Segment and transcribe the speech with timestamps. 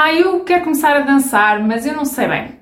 [0.00, 2.52] Ah, eu quero começar a dançar, mas eu não sei bem.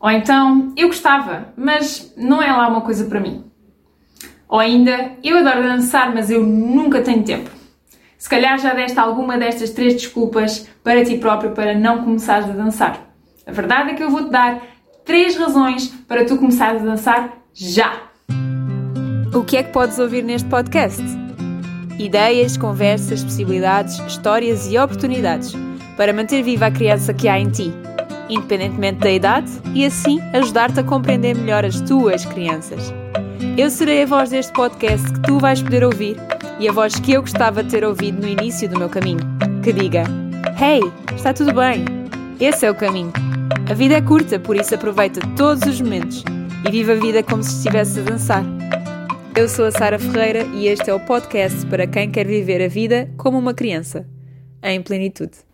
[0.00, 3.44] Ou então, eu gostava, mas não é lá uma coisa para mim.
[4.48, 7.48] Ou ainda, eu adoro dançar, mas eu nunca tenho tempo.
[8.18, 12.52] Se calhar já deste alguma destas três desculpas para ti próprio para não começares a
[12.52, 13.00] dançar.
[13.46, 14.60] A verdade é que eu vou-te dar
[15.04, 17.92] três razões para tu começares a dançar já.
[19.32, 21.00] O que é que podes ouvir neste podcast?
[21.96, 25.69] Ideias, conversas, possibilidades, histórias e oportunidades
[26.00, 27.70] para manter viva a criança que há em ti,
[28.30, 32.90] independentemente da idade, e assim ajudar-te a compreender melhor as tuas crianças.
[33.54, 36.16] Eu serei a voz deste podcast que tu vais poder ouvir
[36.58, 39.20] e a voz que eu gostava de ter ouvido no início do meu caminho,
[39.62, 40.04] que diga:
[40.58, 40.80] Hey,
[41.14, 41.84] está tudo bem?
[42.40, 43.12] Esse é o caminho.
[43.70, 46.24] A vida é curta, por isso aproveita todos os momentos
[46.66, 48.42] e viva a vida como se estivesse a dançar.
[49.36, 52.68] Eu sou a Sara Ferreira e este é o podcast para quem quer viver a
[52.68, 54.08] vida como uma criança,
[54.62, 55.49] em plenitude.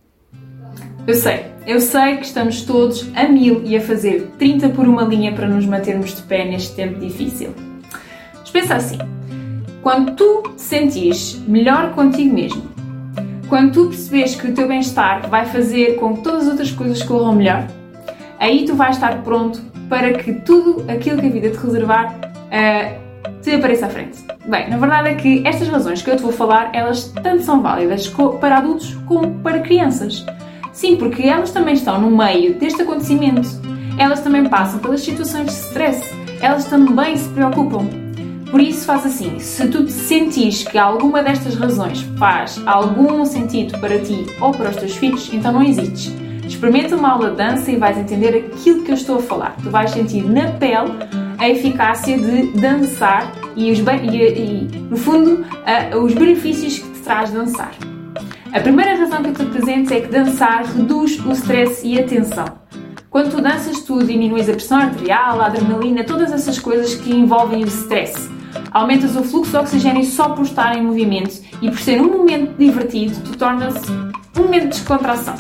[1.07, 5.05] Eu sei, eu sei que estamos todos a mil e a fazer 30 por uma
[5.05, 7.55] linha para nos mantermos de pé neste tempo difícil.
[8.41, 8.99] Mas pensa assim:
[9.83, 12.63] quando tu sentires melhor contigo mesmo,
[13.49, 17.01] quando tu percebes que o teu bem-estar vai fazer com que todas as outras coisas
[17.05, 17.69] corram melhor,
[18.41, 23.41] aí tu vais estar pronto para que tudo aquilo que a vida te reservar uh,
[23.43, 24.19] te apareça à frente.
[24.45, 27.63] Bem, na verdade é que estas razões que eu te vou falar, elas tanto são
[27.63, 30.27] válidas para adultos como para crianças.
[30.77, 33.49] Sim, porque elas também estão no meio deste acontecimento.
[33.99, 36.15] Elas também passam pelas situações de stress.
[36.39, 37.89] Elas também se preocupam.
[38.51, 43.99] Por isso faz assim, se tu sentires que alguma destas razões faz algum sentido para
[43.99, 46.13] ti ou para os teus filhos, então não existes.
[46.47, 49.57] Experimenta uma aula de dança e vais entender aquilo que eu estou a falar.
[49.63, 50.93] Tu vais sentir na pele
[51.39, 55.43] a eficácia de dançar e, os, e, e no fundo,
[56.03, 57.73] os benefícios que te traz dançar.
[58.57, 62.05] A primeira razão que eu te apresento é que dançar reduz o stress e a
[62.05, 62.47] tensão.
[63.11, 67.63] Quando tu danças, tu diminuis a pressão arterial, a adrenalina, todas essas coisas que envolvem
[67.65, 68.31] o stress.
[68.73, 72.57] Aumentas o fluxo de oxigênio só por estar em movimento e por ser um momento
[72.57, 75.35] divertido, tu torna-se um momento de descontração.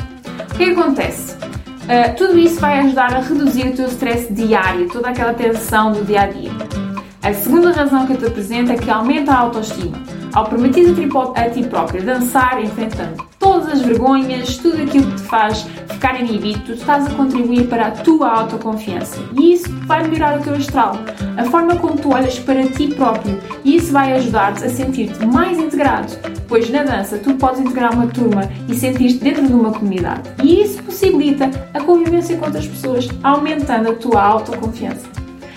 [0.50, 1.36] O que, é acontece?
[1.36, 6.04] Uh, tudo isso vai ajudar a reduzir o teu stress diário, toda aquela tensão do
[6.04, 6.50] dia a dia.
[7.22, 9.96] A segunda razão que eu te apresento é que aumenta a autoestima.
[10.36, 10.94] Ao permitir
[11.34, 16.60] a ti próprio dançar, enfrentando todas as vergonhas, tudo aquilo que te faz ficar inibido,
[16.60, 19.18] tu estás a contribuir para a tua autoconfiança.
[19.34, 20.92] E isso vai melhorar o teu astral,
[21.38, 23.40] a forma como tu olhas para ti próprio.
[23.64, 26.12] E isso vai ajudar-te a sentir-te mais integrado,
[26.46, 30.28] pois na dança tu podes integrar uma turma e sentir-te dentro de uma comunidade.
[30.44, 35.08] E isso possibilita a convivência com outras pessoas, aumentando a tua autoconfiança.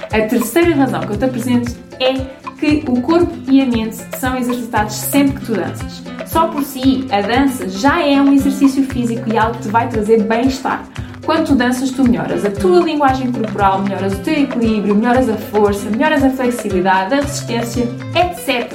[0.09, 4.37] A terceira razão que eu te apresento é que o corpo e a mente são
[4.37, 6.03] exercitados sempre que tu danças.
[6.27, 9.87] Só por si, a dança já é um exercício físico e algo que te vai
[9.87, 10.83] trazer bem-estar.
[11.25, 15.35] Quando tu danças, tu melhoras a tua linguagem corporal, melhoras o teu equilíbrio, melhoras a
[15.35, 17.83] força, melhoras a flexibilidade, a resistência,
[18.15, 18.73] etc.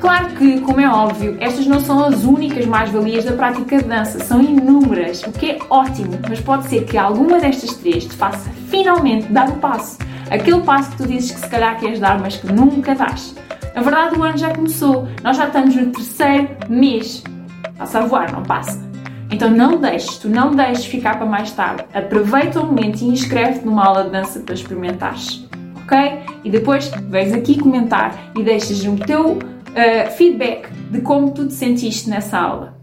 [0.00, 4.18] Claro que, como é óbvio, estas não são as únicas mais-valias da prática de dança,
[4.18, 8.50] são inúmeras, o que é ótimo, mas pode ser que alguma destas três te faça
[8.68, 9.98] finalmente dar o passo
[10.30, 13.34] Aquele passo que tu dizes que se calhar queres dar, mas que nunca dás.
[13.74, 15.08] Na verdade, o ano já começou.
[15.22, 17.22] Nós já estamos no terceiro mês.
[17.76, 18.80] Passa a voar, não passa.
[19.30, 21.84] Então não deixes, tu não deixes ficar para mais tarde.
[21.94, 25.48] Aproveita o momento e inscreve-te numa aula de dança para experimentares.
[25.82, 25.98] Ok?
[26.44, 31.54] E depois vens aqui comentar e deixas o teu uh, feedback de como tu te
[31.54, 32.79] sentiste nessa aula.